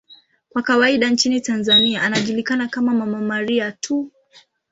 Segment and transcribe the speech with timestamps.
[0.49, 4.11] Kwa kawaida nchini Tanzania anajulikana kama 'Mama Maria' tu.